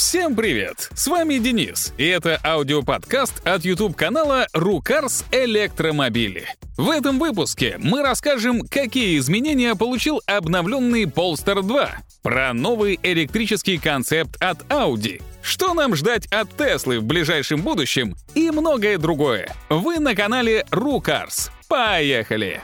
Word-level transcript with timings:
Всем 0.00 0.34
привет! 0.34 0.88
С 0.94 1.08
вами 1.08 1.36
Денис, 1.36 1.92
и 1.98 2.06
это 2.06 2.40
аудиоподкаст 2.42 3.46
от 3.46 3.66
YouTube-канала 3.66 4.46
«Рукарс 4.54 5.26
Электромобили». 5.30 6.48
В 6.78 6.88
этом 6.88 7.18
выпуске 7.18 7.76
мы 7.78 8.00
расскажем, 8.00 8.62
какие 8.62 9.18
изменения 9.18 9.74
получил 9.74 10.22
обновленный 10.24 11.02
Polestar 11.04 11.60
2, 11.62 11.90
про 12.22 12.54
новый 12.54 12.98
электрический 13.02 13.76
концепт 13.76 14.42
от 14.42 14.62
Audi, 14.72 15.20
что 15.42 15.74
нам 15.74 15.94
ждать 15.94 16.26
от 16.28 16.48
Теслы 16.56 16.98
в 16.98 17.04
ближайшем 17.04 17.60
будущем 17.60 18.16
и 18.34 18.50
многое 18.50 18.96
другое. 18.96 19.52
Вы 19.68 19.98
на 19.98 20.14
канале 20.14 20.64
«Рукарс». 20.70 21.50
Поехали! 21.68 22.62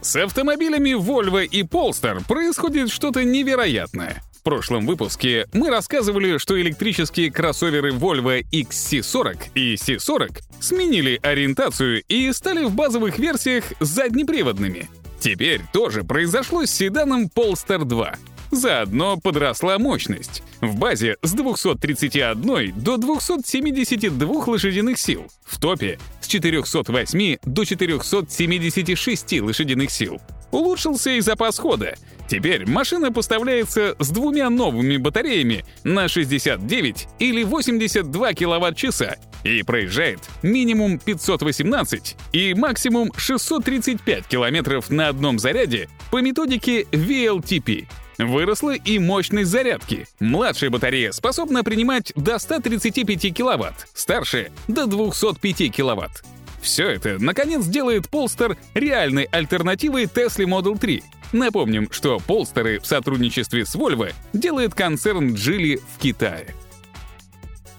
С 0.00 0.16
автомобилями 0.16 1.00
Volvo 1.00 1.46
и 1.46 1.62
Polestar 1.62 2.26
происходит 2.26 2.90
что-то 2.90 3.22
невероятное. 3.22 4.20
Прошлом 4.44 4.86
выпуске 4.86 5.48
мы 5.54 5.70
рассказывали, 5.70 6.36
что 6.36 6.60
электрические 6.60 7.32
кроссоверы 7.32 7.92
Volvo 7.92 8.44
XC40 8.52 9.38
и 9.54 9.74
C40 9.76 10.42
сменили 10.60 11.18
ориентацию 11.22 12.02
и 12.08 12.30
стали 12.30 12.64
в 12.64 12.74
базовых 12.74 13.18
версиях 13.18 13.64
заднеприводными. 13.80 14.90
Теперь 15.18 15.62
тоже 15.72 16.04
произошло 16.04 16.66
с 16.66 16.70
седаном 16.70 17.30
Polestar 17.34 17.86
2. 17.86 18.16
Заодно 18.50 19.16
подросла 19.16 19.78
мощность. 19.78 20.42
В 20.60 20.76
базе 20.76 21.16
с 21.22 21.32
231 21.32 22.74
до 22.76 22.98
272 22.98 24.44
лошадиных 24.46 24.98
сил. 24.98 25.26
В 25.46 25.58
топе 25.58 25.98
с 26.20 26.26
408 26.26 27.38
до 27.44 27.64
476 27.64 29.40
лошадиных 29.40 29.90
сил. 29.90 30.20
Улучшился 30.50 31.10
и 31.10 31.20
запас 31.20 31.58
хода. 31.58 31.96
Теперь 32.28 32.68
машина 32.68 33.12
поставляется 33.12 33.96
с 33.98 34.08
двумя 34.10 34.48
новыми 34.50 34.96
батареями 34.96 35.64
на 35.84 36.08
69 36.08 37.08
или 37.18 37.44
82 37.44 38.32
киловатт-часа 38.32 39.16
и 39.44 39.62
проезжает 39.62 40.20
минимум 40.42 40.98
518 40.98 42.16
и 42.32 42.54
максимум 42.54 43.12
635 43.16 44.26
километров 44.26 44.90
на 44.90 45.08
одном 45.08 45.38
заряде 45.38 45.88
по 46.10 46.20
методике 46.20 46.82
VLTP. 46.84 47.86
Выросла 48.16 48.74
и 48.74 48.98
мощность 48.98 49.50
зарядки. 49.50 50.06
Младшая 50.20 50.70
батарея 50.70 51.12
способна 51.12 51.64
принимать 51.64 52.12
до 52.14 52.38
135 52.38 53.34
киловатт, 53.34 53.88
старшая— 53.92 54.50
до 54.68 54.86
205 54.86 55.68
киловатт. 55.68 56.24
Все 56.64 56.88
это, 56.88 57.18
наконец, 57.18 57.66
делает 57.66 58.06
Polestar 58.06 58.56
реальной 58.72 59.24
альтернативой 59.24 60.04
Tesla 60.04 60.46
Model 60.46 60.78
3. 60.78 61.02
Напомним, 61.34 61.88
что 61.90 62.18
Polestar 62.28 62.78
в 62.78 62.86
сотрудничестве 62.86 63.66
с 63.66 63.74
Volvo 63.74 64.12
делает 64.32 64.72
концерн 64.72 65.34
Geely 65.34 65.82
в 65.92 66.00
Китае. 66.00 66.54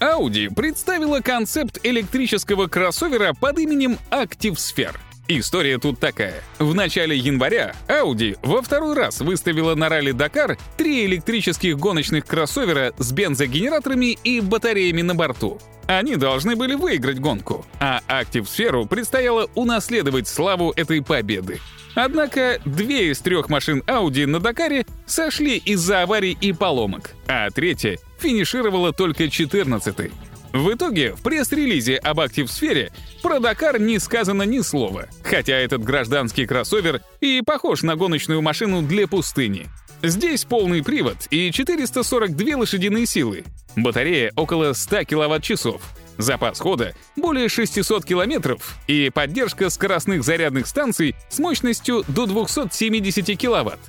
Audi 0.02 0.54
представила 0.54 1.22
концепт 1.22 1.80
электрического 1.84 2.68
кроссовера 2.68 3.34
под 3.34 3.58
именем 3.60 3.98
Active 4.12 4.56
Sphere. 4.56 4.98
История 5.30 5.78
тут 5.78 6.02
такая. 6.02 6.44
В 6.60 6.76
начале 6.76 7.16
января 7.16 7.74
Audi 7.88 8.38
во 8.44 8.62
второй 8.62 8.94
раз 8.94 9.22
выставила 9.22 9.74
на 9.74 9.88
ралли 9.88 10.12
Дакар 10.12 10.58
три 10.76 11.06
электрических 11.06 11.78
гоночных 11.78 12.26
кроссовера 12.26 12.94
с 12.98 13.14
бензогенераторами 13.14 14.18
и 14.22 14.42
батареями 14.42 15.02
на 15.02 15.16
борту. 15.16 15.62
Они 15.88 16.18
должны 16.18 16.58
были 16.58 16.76
выиграть 16.76 17.20
гонку, 17.20 17.66
а 17.80 18.02
Active 18.10 18.48
Sphere 18.48 18.86
предстояло 18.86 19.50
унаследовать 19.56 20.28
славу 20.28 20.74
этой 20.76 21.02
победы. 21.02 21.62
Однако 21.96 22.60
две 22.66 23.12
из 23.12 23.20
трех 23.20 23.50
машин 23.50 23.82
Audi 23.88 24.26
на 24.26 24.40
Дакаре 24.40 24.86
сошли 25.06 25.58
из-за 25.58 26.04
аварий 26.04 26.38
и 26.40 26.52
поломок, 26.54 27.12
а 27.28 27.50
третья 27.50 27.98
финишировала 28.20 28.92
только 28.92 29.24
14-й. 29.26 30.12
В 30.54 30.74
итоге 30.74 31.14
в 31.14 31.22
пресс-релизе 31.22 31.98
об 31.98 32.22
Актив-сфере 32.22 32.92
про 33.22 33.40
Дакар 33.40 33.80
не 33.80 34.00
сказано 34.00 34.44
ни 34.44 34.62
слова, 34.62 35.08
хотя 35.24 35.54
этот 35.54 35.84
гражданский 35.84 36.46
кроссовер 36.46 37.02
и 37.20 37.42
похож 37.46 37.84
на 37.84 37.96
гоночную 37.96 38.42
машину 38.42 38.82
для 38.82 39.08
пустыни. 39.08 39.68
Здесь 40.02 40.46
полный 40.46 40.84
привод 40.84 41.18
и 41.30 41.52
442 41.52 42.58
лошадиные 42.58 43.06
силы, 43.06 43.44
батарея 43.76 44.32
около 44.36 44.72
100 44.72 45.04
киловатт-часов, 45.04 45.82
запас 46.18 46.60
хода 46.60 46.94
более 47.16 47.50
600 47.50 48.06
километров 48.06 48.76
и 48.88 49.10
поддержка 49.14 49.70
скоростных 49.70 50.24
зарядных 50.24 50.68
станций 50.68 51.16
с 51.30 51.40
мощностью 51.40 52.04
до 52.08 52.26
270 52.26 53.38
киловатт. 53.38 53.80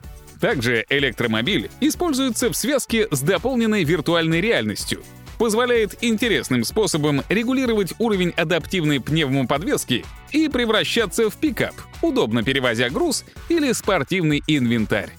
Также 0.41 0.85
электромобиль 0.89 1.71
используется 1.81 2.51
в 2.51 2.57
связке 2.57 3.09
с 3.11 3.21
дополненной 3.21 3.85
виртуальной 3.85 4.41
реальностью— 4.41 5.03
позволяет 5.39 5.97
интересным 6.03 6.65
способом 6.65 7.23
регулировать 7.29 7.95
уровень 7.99 8.31
адаптивной 8.37 9.01
пневмоподвески 9.01 10.05
и 10.33 10.49
превращаться 10.49 11.31
в 11.31 11.37
пикап, 11.37 11.75
удобно 12.03 12.43
перевозя 12.43 12.91
груз 12.91 13.25
или 13.49 13.73
спортивный 13.73 14.43
инвентарь. 14.47 15.11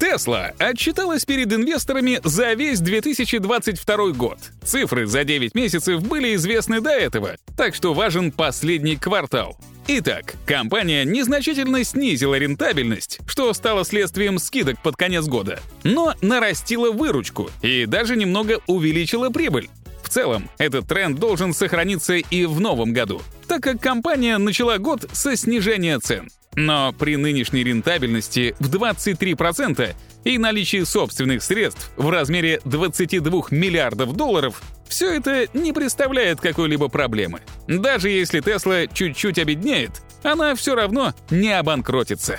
Тесла 0.00 0.52
отчиталась 0.58 1.26
перед 1.26 1.52
инвесторами 1.52 2.20
за 2.24 2.54
весь 2.54 2.80
2022 2.80 4.12
год. 4.12 4.38
Цифры 4.64 5.06
за 5.06 5.24
9 5.24 5.54
месяцев 5.54 6.02
были 6.02 6.34
известны 6.36 6.80
до 6.80 6.88
этого, 6.88 7.36
так 7.54 7.74
что 7.74 7.92
важен 7.92 8.32
последний 8.32 8.96
квартал. 8.96 9.58
Итак, 9.88 10.36
компания 10.46 11.04
незначительно 11.04 11.84
снизила 11.84 12.36
рентабельность, 12.36 13.18
что 13.26 13.52
стало 13.52 13.84
следствием 13.84 14.38
скидок 14.38 14.82
под 14.82 14.96
конец 14.96 15.26
года, 15.26 15.60
но 15.84 16.14
нарастила 16.22 16.90
выручку 16.92 17.50
и 17.60 17.84
даже 17.84 18.16
немного 18.16 18.60
увеличила 18.66 19.28
прибыль. 19.28 19.68
В 20.02 20.08
целом, 20.08 20.48
этот 20.56 20.88
тренд 20.88 21.18
должен 21.18 21.52
сохраниться 21.52 22.14
и 22.14 22.46
в 22.46 22.58
новом 22.58 22.94
году, 22.94 23.20
так 23.50 23.64
как 23.64 23.80
компания 23.80 24.38
начала 24.38 24.78
год 24.78 25.10
со 25.12 25.34
снижения 25.34 25.98
цен. 25.98 26.30
Но 26.54 26.92
при 26.92 27.16
нынешней 27.16 27.64
рентабельности 27.64 28.54
в 28.60 28.70
23% 28.70 29.92
и 30.22 30.38
наличии 30.38 30.84
собственных 30.84 31.42
средств 31.42 31.90
в 31.96 32.08
размере 32.10 32.60
22 32.64 33.42
миллиардов 33.50 34.12
долларов 34.14 34.62
все 34.88 35.14
это 35.14 35.48
не 35.52 35.72
представляет 35.72 36.40
какой-либо 36.40 36.86
проблемы. 36.86 37.40
Даже 37.66 38.08
если 38.08 38.38
Тесла 38.38 38.86
чуть-чуть 38.86 39.40
обеднеет, 39.40 40.00
она 40.22 40.54
все 40.54 40.76
равно 40.76 41.12
не 41.30 41.50
обанкротится. 41.50 42.38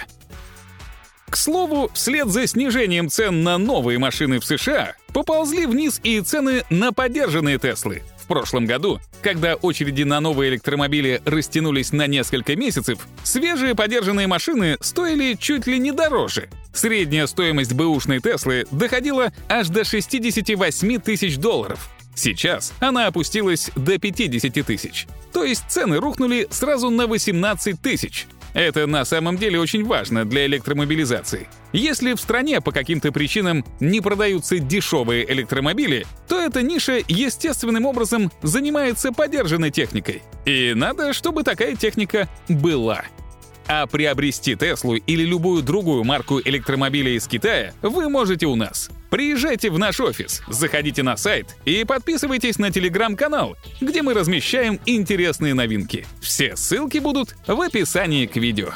К 1.30 1.36
слову, 1.36 1.92
вслед 1.94 2.30
за 2.30 2.48
снижением 2.48 3.10
цен 3.10 3.44
на 3.44 3.58
новые 3.58 4.00
машины 4.00 4.40
в 4.40 4.46
США 4.46 4.96
поползли 5.14 5.66
вниз 5.66 6.00
и 6.04 6.22
цены 6.22 6.64
на 6.70 6.94
поддержанные 6.94 7.58
Теслы. 7.58 8.02
В 8.22 8.28
прошлом 8.28 8.66
году, 8.66 9.00
когда 9.22 9.56
очереди 9.56 10.04
на 10.04 10.20
новые 10.20 10.52
электромобили 10.52 11.22
растянулись 11.26 11.92
на 11.92 12.08
несколько 12.08 12.56
месяцев, 12.56 13.00
свежие 13.24 13.76
подержанные 13.76 14.28
машины 14.28 14.78
стоили 14.80 15.34
чуть 15.34 15.68
ли 15.68 15.80
не 15.80 15.92
дороже. 15.92 16.50
Средняя 16.74 17.26
стоимость 17.28 17.74
бэушной 17.74 18.20
Теслы 18.20 18.66
доходила 18.72 19.34
аж 19.50 19.70
до 19.70 19.84
68 19.84 21.00
тысяч 21.00 21.38
долларов. 21.38 21.90
Сейчас 22.16 22.74
она 22.80 23.08
опустилась 23.08 23.72
до 23.76 23.98
50 23.98 24.66
тысяч. 24.66 25.08
То 25.34 25.44
есть 25.44 25.64
цены 25.70 25.98
рухнули 25.98 26.48
сразу 26.52 26.90
на 26.90 27.08
18 27.08 27.82
тысяч. 27.82 28.28
Это 28.54 28.88
на 28.88 29.06
самом 29.06 29.38
деле 29.38 29.60
очень 29.60 29.86
важно 29.86 30.26
для 30.26 30.46
электромобилизации. 30.46 31.48
Если 31.74 32.14
в 32.14 32.20
стране 32.20 32.60
по 32.60 32.72
каким-то 32.72 33.12
причинам 33.12 33.66
не 33.80 34.02
продаются 34.02 34.60
дешевые 34.60 35.32
электромобили, 35.32 36.06
то 36.28 36.40
эта 36.40 36.62
ниша 36.62 37.00
естественным 37.08 37.86
образом 37.86 38.32
занимается 38.42 39.12
подержанной 39.12 39.72
техникой. 39.72 40.22
И 40.46 40.74
надо, 40.76 41.14
чтобы 41.14 41.44
такая 41.44 41.76
техника 41.76 42.28
была. 42.50 43.04
А 43.68 43.86
приобрести 43.88 44.56
Теслу 44.56 44.96
или 44.96 45.24
любую 45.24 45.64
другую 45.64 46.04
марку 46.04 46.40
электромобиля 46.40 47.12
из 47.12 47.28
Китая 47.28 47.74
вы 47.82 48.10
можете 48.10 48.48
у 48.48 48.56
нас. 48.56 48.90
Приезжайте 49.10 49.70
в 49.70 49.78
наш 49.78 50.00
офис, 50.00 50.42
заходите 50.48 51.04
на 51.04 51.18
сайт 51.18 51.58
и 51.66 51.84
подписывайтесь 51.84 52.58
на 52.60 52.72
телеграм-канал, 52.72 53.58
где 53.82 54.02
мы 54.02 54.14
размещаем 54.14 54.80
интересные 54.86 55.54
новинки. 55.54 56.06
Все 56.22 56.56
ссылки 56.56 57.00
будут 57.00 57.36
в 57.46 57.60
описании 57.60 58.26
к 58.26 58.38
видео. 58.38 58.72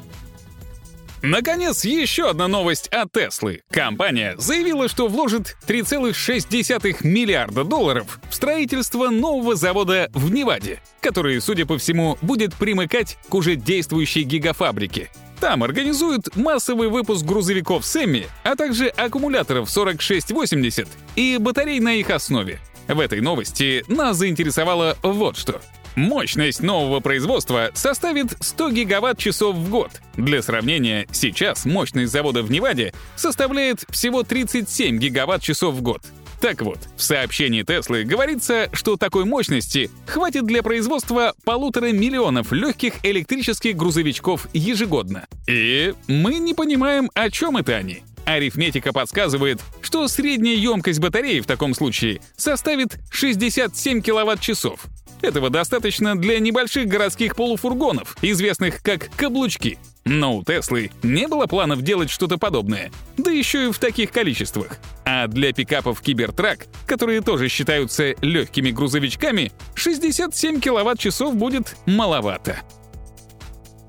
Наконец, 1.25 1.83
еще 1.85 2.29
одна 2.29 2.47
новость 2.47 2.87
от 2.89 3.11
Теслы. 3.11 3.63
Компания 3.71 4.35
заявила, 4.37 4.87
что 4.87 5.07
вложит 5.07 5.57
3,6 5.67 6.97
миллиарда 7.01 7.63
долларов 7.63 8.19
в 8.29 8.35
строительство 8.35 9.09
нового 9.09 9.55
завода 9.55 10.11
в 10.13 10.31
Неваде, 10.31 10.83
который, 11.01 11.41
судя 11.41 11.65
по 11.65 11.79
всему, 11.79 12.19
будет 12.21 12.53
примыкать 12.53 13.17
к 13.27 13.33
уже 13.33 13.55
действующей 13.55 14.21
гигафабрике. 14.21 15.09
Там 15.39 15.63
организуют 15.63 16.35
массовый 16.35 16.89
выпуск 16.89 17.25
грузовиков 17.25 17.87
Сэмми, 17.87 18.27
а 18.43 18.55
также 18.55 18.89
аккумуляторов 18.89 19.67
4680 19.67 20.87
и 21.15 21.37
батарей 21.39 21.79
на 21.79 21.95
их 21.95 22.11
основе. 22.11 22.59
В 22.87 22.99
этой 22.99 23.21
новости 23.21 23.83
нас 23.87 24.17
заинтересовало 24.17 24.95
вот 25.01 25.37
что— 25.37 25.59
Мощность 25.95 26.61
нового 26.61 26.99
производства 26.99 27.71
составит 27.73 28.35
100 28.41 28.71
гигаватт-часов 28.71 29.55
в 29.55 29.69
год. 29.69 29.91
Для 30.17 30.41
сравнения, 30.41 31.07
сейчас 31.13 31.65
мощность 31.65 32.11
завода 32.11 32.43
в 32.43 32.51
Неваде 32.51 32.93
составляет 33.15 33.85
всего 33.89 34.23
37 34.23 34.97
гигаватт-часов 34.97 35.73
в 35.73 35.81
год. 35.81 36.01
Так 36.41 36.61
вот, 36.61 36.79
в 36.97 37.01
сообщении 37.01 37.63
Теслы 37.63 38.03
говорится, 38.03 38.69
что 38.73 38.97
такой 38.97 39.23
мощности 39.23 39.89
хватит 40.05 40.45
для 40.45 40.61
производства 40.63 41.33
полутора 41.45 41.93
миллионов 41.93 42.51
легких 42.51 42.95
электрических 43.03 43.77
грузовичков 43.77 44.47
ежегодно. 44.53 45.27
И 45.47 45.93
мы 46.07 46.35
не 46.39 46.53
понимаем, 46.53 47.09
о 47.13 47.29
чем 47.29 47.55
это 47.55 47.73
они. 47.73 48.03
Арифметика 48.25 48.91
подсказывает, 48.91 49.61
что 49.81 50.07
средняя 50.09 50.55
емкость 50.55 50.99
батареи 50.99 51.39
в 51.39 51.45
таком 51.45 51.73
случае 51.73 52.19
составит 52.35 52.97
67 53.11 54.01
киловатт-часов. 54.01 54.85
Этого 55.21 55.49
достаточно 55.49 56.17
для 56.17 56.39
небольших 56.39 56.87
городских 56.87 57.35
полуфургонов, 57.35 58.15
известных 58.21 58.81
как 58.81 59.09
каблучки. 59.15 59.79
Но 60.05 60.37
у 60.37 60.43
Теслы 60.43 60.91
не 61.01 61.27
было 61.27 61.47
планов 61.47 61.81
делать 61.81 62.11
что-то 62.11 62.37
подобное, 62.37 62.91
да 63.17 63.31
еще 63.31 63.69
и 63.69 63.71
в 63.71 63.79
таких 63.79 64.11
количествах. 64.11 64.77
А 65.03 65.27
для 65.27 65.51
пикапов 65.51 65.99
Кибертрак, 66.01 66.67
которые 66.85 67.21
тоже 67.21 67.49
считаются 67.49 68.13
легкими 68.21 68.69
грузовичками, 68.69 69.51
67 69.73 70.59
киловатт-часов 70.59 71.35
будет 71.35 71.75
маловато. 71.87 72.61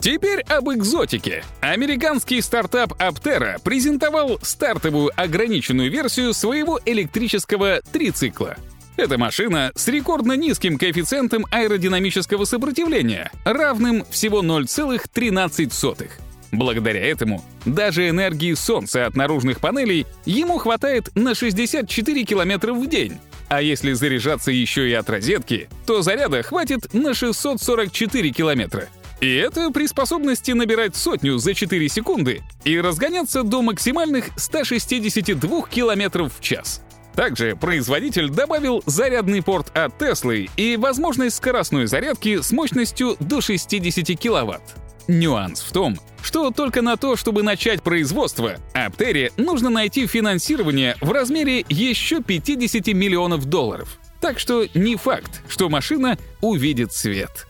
Теперь 0.00 0.40
об 0.42 0.70
экзотике. 0.70 1.44
Американский 1.60 2.40
стартап 2.40 2.92
Aptera 3.02 3.60
презентовал 3.60 4.38
стартовую 4.40 5.10
ограниченную 5.16 5.90
версию 5.90 6.32
своего 6.32 6.80
электрического 6.86 7.80
трицикла. 7.92 8.56
Это 8.96 9.18
машина 9.18 9.72
с 9.74 9.88
рекордно 9.88 10.32
низким 10.32 10.78
коэффициентом 10.78 11.44
аэродинамического 11.50 12.46
сопротивления, 12.46 13.30
равным 13.44 14.04
всего 14.10 14.42
0,13. 14.42 16.10
Благодаря 16.52 17.04
этому 17.04 17.44
даже 17.66 18.08
энергии 18.08 18.54
солнца 18.54 19.04
от 19.04 19.14
наружных 19.14 19.60
панелей 19.60 20.06
ему 20.24 20.56
хватает 20.56 21.14
на 21.14 21.34
64 21.34 22.24
км 22.24 22.72
в 22.72 22.86
день. 22.86 23.18
А 23.48 23.60
если 23.60 23.92
заряжаться 23.92 24.50
еще 24.50 24.88
и 24.88 24.92
от 24.94 25.10
розетки, 25.10 25.68
то 25.86 26.00
заряда 26.00 26.42
хватит 26.42 26.94
на 26.94 27.12
644 27.12 28.30
километра. 28.30 28.88
И 29.20 29.34
это 29.34 29.70
при 29.70 29.86
способности 29.86 30.52
набирать 30.52 30.96
сотню 30.96 31.38
за 31.38 31.54
4 31.54 31.88
секунды 31.88 32.42
и 32.64 32.80
разгоняться 32.80 33.42
до 33.42 33.62
максимальных 33.62 34.30
162 34.36 35.62
км 35.68 36.24
в 36.24 36.40
час. 36.40 36.82
Также 37.16 37.56
производитель 37.56 38.28
добавил 38.28 38.82
зарядный 38.84 39.42
порт 39.42 39.74
от 39.74 39.96
Теслы 39.98 40.48
и 40.58 40.76
возможность 40.76 41.36
скоростной 41.36 41.86
зарядки 41.86 42.42
с 42.42 42.52
мощностью 42.52 43.16
до 43.20 43.40
60 43.40 44.20
кВт. 44.20 44.62
Нюанс 45.08 45.62
в 45.62 45.72
том, 45.72 45.98
что 46.22 46.50
только 46.50 46.82
на 46.82 46.96
то, 46.96 47.16
чтобы 47.16 47.42
начать 47.42 47.82
производство, 47.82 48.56
Аптере 48.74 49.32
нужно 49.38 49.70
найти 49.70 50.06
финансирование 50.06 50.96
в 51.00 51.10
размере 51.10 51.64
еще 51.68 52.22
50 52.22 52.88
миллионов 52.88 53.46
долларов. 53.46 53.98
Так 54.20 54.38
что 54.38 54.66
не 54.74 54.96
факт, 54.96 55.42
что 55.48 55.68
машина 55.70 56.18
увидит 56.42 56.92
свет. 56.92 57.46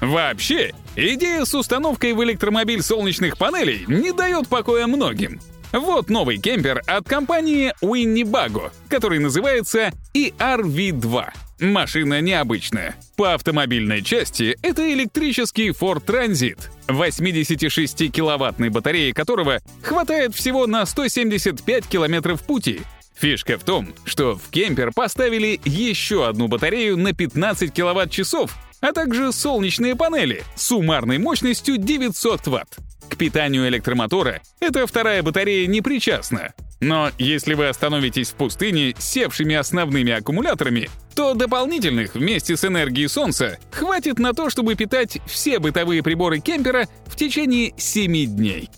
Вообще, 0.00 0.72
идея 0.96 1.44
с 1.44 1.54
установкой 1.54 2.12
в 2.12 2.22
электромобиль 2.24 2.82
солнечных 2.82 3.38
панелей 3.38 3.84
не 3.86 4.12
дает 4.12 4.48
покоя 4.48 4.88
многим. 4.88 5.40
Вот 5.72 6.10
новый 6.10 6.36
кемпер 6.36 6.82
от 6.86 7.08
компании 7.08 7.72
Winnebago, 7.82 8.70
который 8.88 9.18
называется 9.18 9.90
ERV2. 10.14 11.24
Машина 11.60 12.20
необычная. 12.20 12.94
По 13.16 13.32
автомобильной 13.34 14.02
части 14.02 14.58
это 14.62 14.92
электрический 14.92 15.70
Ford 15.70 16.04
Transit, 16.04 16.58
86-киловаттной 16.88 18.68
батареи 18.68 19.12
которого 19.12 19.60
хватает 19.82 20.34
всего 20.34 20.66
на 20.66 20.84
175 20.84 21.86
километров 21.86 22.42
пути. 22.42 22.82
Фишка 23.14 23.56
в 23.56 23.64
том, 23.64 23.94
что 24.04 24.36
в 24.36 24.50
кемпер 24.50 24.90
поставили 24.92 25.58
еще 25.64 26.26
одну 26.26 26.48
батарею 26.48 26.98
на 26.98 27.14
15 27.14 27.72
киловатт-часов, 27.72 28.52
а 28.82 28.92
также 28.92 29.32
солнечные 29.32 29.96
панели 29.96 30.42
с 30.54 30.66
суммарной 30.66 31.16
мощностью 31.16 31.78
900 31.78 32.46
Вт. 32.46 32.76
К 33.08 33.16
питанию 33.16 33.66
электромотора 33.68 34.42
эта 34.60 34.86
вторая 34.86 35.22
батарея 35.22 35.66
не 35.66 35.80
причастна. 35.80 36.52
Но 36.80 37.10
если 37.16 37.54
вы 37.54 37.68
остановитесь 37.68 38.30
в 38.30 38.34
пустыне 38.34 38.94
с 38.98 39.04
севшими 39.04 39.54
основными 39.54 40.12
аккумуляторами, 40.12 40.90
то 41.14 41.34
дополнительных 41.34 42.14
вместе 42.14 42.56
с 42.56 42.64
энергией 42.64 43.06
солнца 43.06 43.58
хватит 43.70 44.18
на 44.18 44.32
то, 44.32 44.50
чтобы 44.50 44.74
питать 44.74 45.18
все 45.26 45.60
бытовые 45.60 46.02
приборы 46.02 46.40
кемпера 46.40 46.88
в 47.06 47.14
течение 47.14 47.72
7 47.76 48.36
дней. 48.36 48.68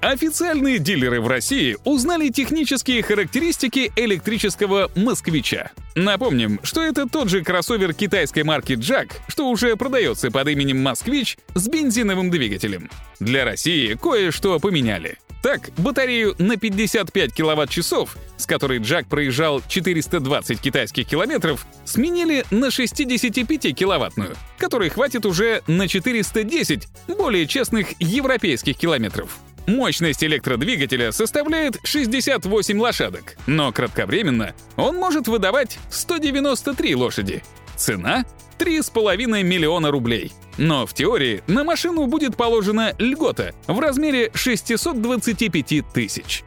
Официальные 0.00 0.78
дилеры 0.78 1.20
в 1.20 1.26
России 1.26 1.76
узнали 1.84 2.28
технические 2.28 3.02
характеристики 3.02 3.90
электрического 3.96 4.90
«Москвича». 4.94 5.72
Напомним, 5.94 6.60
что 6.62 6.82
это 6.82 7.08
тот 7.08 7.30
же 7.30 7.42
кроссовер 7.42 7.94
китайской 7.94 8.42
марки 8.42 8.72
Jack, 8.72 9.12
что 9.26 9.48
уже 9.48 9.74
продается 9.76 10.30
под 10.30 10.48
именем 10.48 10.82
«Москвич» 10.82 11.38
с 11.54 11.66
бензиновым 11.66 12.30
двигателем. 12.30 12.90
Для 13.20 13.44
России 13.44 13.94
кое-что 13.94 14.58
поменяли. 14.60 15.18
Так, 15.42 15.70
батарею 15.78 16.34
на 16.38 16.56
55 16.56 17.32
киловатт-часов, 17.32 18.16
с 18.36 18.46
которой 18.46 18.80
Джак 18.80 19.06
проезжал 19.06 19.62
420 19.66 20.60
китайских 20.60 21.06
километров, 21.06 21.66
сменили 21.84 22.44
на 22.50 22.66
65-киловаттную, 22.66 24.36
которой 24.58 24.90
хватит 24.90 25.24
уже 25.24 25.62
на 25.66 25.88
410 25.88 26.88
более 27.16 27.46
честных 27.46 27.94
европейских 28.00 28.76
километров. 28.76 29.38
Мощность 29.66 30.22
электродвигателя 30.22 31.10
составляет 31.10 31.78
68 31.82 32.78
лошадок, 32.80 33.36
но 33.46 33.72
кратковременно 33.72 34.54
он 34.76 34.96
может 34.96 35.26
выдавать 35.26 35.78
193 35.90 36.94
лошади. 36.94 37.42
Цена— 37.76 38.24
3,5 38.58 39.42
миллиона 39.42 39.90
рублей. 39.90 40.32
Но 40.56 40.86
в 40.86 40.94
теории 40.94 41.42
на 41.46 41.64
машину 41.64 42.06
будет 42.06 42.36
положена 42.36 42.94
льгота 42.98 43.54
в 43.66 43.78
размере 43.78 44.30
625 44.34 45.82
тысяч. 45.92 46.44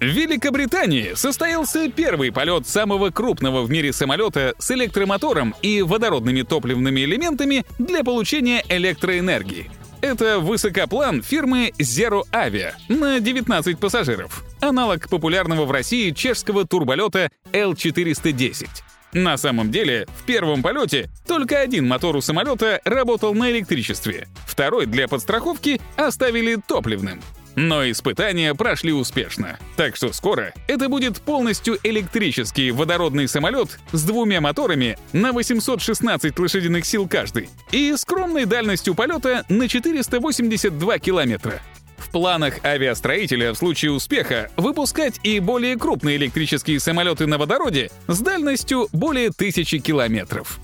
В 0.00 0.04
Великобритании 0.04 1.14
состоялся 1.14 1.90
первый 1.90 2.30
полет 2.30 2.66
самого 2.66 3.10
крупного 3.10 3.62
в 3.62 3.70
мире 3.70 3.92
самолета 3.92 4.54
с 4.58 4.70
электромотором 4.70 5.54
и 5.62 5.80
водородными 5.82 6.42
топливными 6.42 7.00
элементами 7.00 7.64
для 7.78 8.04
получения 8.04 8.62
электроэнергии. 8.68 9.70
Это 10.00 10.38
высокоплан 10.40 11.22
фирмы 11.22 11.72
Zero 11.78 12.22
Avia 12.32 12.72
на 12.88 13.18
19 13.20 13.78
пассажиров, 13.78 14.44
аналог 14.60 15.08
популярного 15.08 15.64
в 15.64 15.70
России 15.70 16.10
чешского 16.10 16.66
турболета 16.66 17.30
L410. 17.52 18.68
На 19.12 19.36
самом 19.38 19.70
деле, 19.70 20.06
в 20.16 20.24
первом 20.24 20.62
полете 20.62 21.08
только 21.26 21.60
один 21.60 21.88
мотор 21.88 22.16
у 22.16 22.20
самолета 22.20 22.80
работал 22.84 23.34
на 23.34 23.50
электричестве, 23.50 24.28
второй 24.46 24.86
для 24.86 25.08
подстраховки 25.08 25.80
оставили 25.96 26.56
топливным. 26.56 27.22
Но 27.56 27.90
испытания 27.90 28.54
прошли 28.54 28.92
успешно. 28.92 29.58
Так 29.76 29.96
что 29.96 30.12
скоро 30.12 30.52
это 30.68 30.88
будет 30.88 31.20
полностью 31.22 31.78
электрический 31.82 32.70
водородный 32.70 33.26
самолет 33.28 33.78
с 33.92 34.04
двумя 34.04 34.42
моторами 34.42 34.98
на 35.12 35.32
816 35.32 36.38
лошадиных 36.38 36.84
сил 36.84 37.08
каждый 37.08 37.48
и 37.72 37.94
скромной 37.96 38.44
дальностью 38.44 38.94
полета 38.94 39.44
на 39.48 39.68
482 39.68 40.98
километра. 40.98 41.62
В 41.96 42.10
планах 42.10 42.62
авиастроителя 42.64 43.52
в 43.52 43.56
случае 43.56 43.92
успеха 43.92 44.50
выпускать 44.56 45.18
и 45.22 45.40
более 45.40 45.76
крупные 45.76 46.16
электрические 46.16 46.78
самолеты 46.78 47.26
на 47.26 47.38
водороде 47.38 47.90
с 48.06 48.20
дальностью 48.20 48.88
более 48.92 49.30
тысячи 49.30 49.78
километров. 49.78 50.60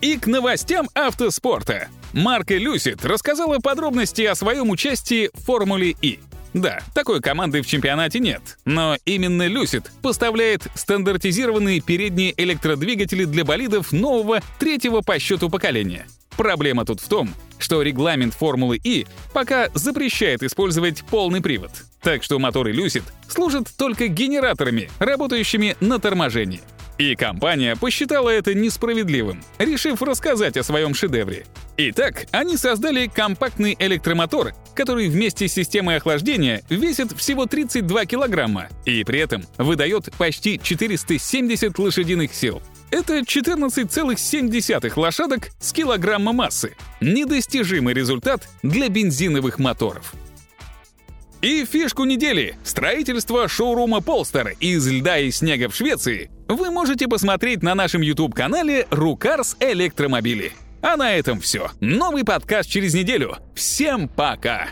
И 0.00 0.18
к 0.18 0.26
новостям 0.26 0.88
автоспорта. 0.94 1.88
Марка 2.12 2.56
Люсит 2.56 3.04
рассказала 3.04 3.58
подробности 3.58 4.22
о 4.22 4.34
своем 4.34 4.70
участии 4.70 5.30
в 5.32 5.44
Формуле 5.44 5.96
И. 6.02 6.20
Да, 6.54 6.80
такой 6.94 7.20
команды 7.20 7.60
в 7.60 7.66
чемпионате 7.66 8.18
нет, 8.18 8.40
но 8.64 8.96
именно 9.04 9.46
Lucid 9.46 9.84
поставляет 10.00 10.66
стандартизированные 10.74 11.82
передние 11.82 12.32
электродвигатели 12.36 13.26
для 13.26 13.44
болидов 13.44 13.92
нового 13.92 14.40
третьего 14.58 15.02
по 15.02 15.18
счету 15.18 15.50
поколения. 15.50 16.06
Проблема 16.36 16.84
тут 16.84 17.00
в 17.00 17.08
том, 17.08 17.34
что 17.58 17.82
регламент 17.82 18.34
Формулы 18.34 18.78
И 18.82 19.06
пока 19.32 19.68
запрещает 19.74 20.42
использовать 20.42 21.04
полный 21.04 21.42
привод, 21.42 21.70
так 22.00 22.22
что 22.22 22.38
моторы 22.38 22.72
Lucid 22.72 23.04
служат 23.28 23.68
только 23.76 24.08
генераторами, 24.08 24.90
работающими 24.98 25.76
на 25.80 25.98
торможении. 25.98 26.62
И 26.98 27.14
компания 27.14 27.76
посчитала 27.76 28.30
это 28.30 28.54
несправедливым, 28.54 29.42
решив 29.58 30.00
рассказать 30.00 30.56
о 30.56 30.62
своем 30.62 30.94
шедевре. 30.94 31.44
Итак, 31.76 32.26
они 32.30 32.56
создали 32.56 33.06
компактный 33.06 33.76
электромотор, 33.78 34.54
который 34.74 35.08
вместе 35.08 35.46
с 35.46 35.52
системой 35.52 35.96
охлаждения 35.96 36.62
весит 36.70 37.12
всего 37.12 37.44
32 37.44 38.06
килограмма 38.06 38.68
и 38.86 39.04
при 39.04 39.20
этом 39.20 39.44
выдает 39.58 40.10
почти 40.16 40.58
470 40.58 41.78
лошадиных 41.78 42.34
сил. 42.34 42.62
Это 42.90 43.18
14,7 43.18 44.92
лошадок 44.96 45.50
с 45.60 45.72
килограмма 45.72 46.32
массы. 46.32 46.76
Недостижимый 47.00 47.92
результат 47.92 48.48
для 48.62 48.88
бензиновых 48.88 49.58
моторов. 49.58 50.14
И 51.42 51.66
фишку 51.66 52.04
недели— 52.04 52.56
строительство 52.64 53.46
шоурума 53.48 54.00
Полстер 54.00 54.56
из 54.60 54.86
льда 54.86 55.18
и 55.18 55.30
снега 55.30 55.68
в 55.68 55.76
Швеции— 55.76 56.30
вы 56.48 56.70
можете 56.70 57.08
посмотреть 57.08 57.62
на 57.62 57.74
нашем 57.74 58.02
YouTube-канале 58.02 58.86
«Рукарс 58.90 59.56
Электромобили». 59.60 60.52
А 60.82 60.96
на 60.96 61.14
этом 61.14 61.40
все. 61.40 61.70
Новый 61.80 62.24
подкаст 62.24 62.70
через 62.70 62.94
неделю. 62.94 63.36
Всем 63.54 64.08
пока! 64.08 64.68